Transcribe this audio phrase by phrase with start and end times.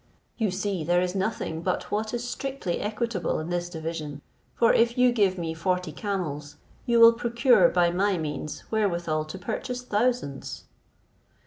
[0.35, 4.23] You see there is nothing but what is strictly equitable in this division;
[4.55, 6.55] for if you give me forty camels,
[6.87, 10.63] you will procure by my means wherewithal to purchase thousands."